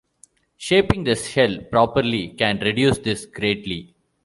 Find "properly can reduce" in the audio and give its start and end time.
1.69-2.97